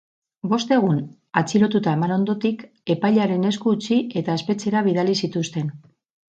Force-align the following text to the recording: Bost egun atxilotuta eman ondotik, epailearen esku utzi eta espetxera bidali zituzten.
Bost 0.53 0.71
egun 0.77 1.01
atxilotuta 1.41 1.93
eman 1.99 2.15
ondotik, 2.15 2.65
epailearen 2.95 3.47
esku 3.53 3.77
utzi 3.79 4.01
eta 4.25 4.41
espetxera 4.41 4.85
bidali 4.91 5.19
zituzten. 5.25 5.73